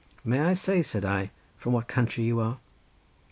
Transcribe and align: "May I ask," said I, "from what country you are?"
"May 0.25 0.39
I 0.39 0.49
ask," 0.53 0.65
said 0.81 1.05
I, 1.05 1.29
"from 1.57 1.73
what 1.73 1.87
country 1.87 2.23
you 2.23 2.39
are?" 2.39 2.57